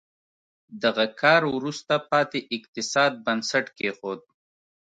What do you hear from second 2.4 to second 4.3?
اقتصاد بنسټ کېښود.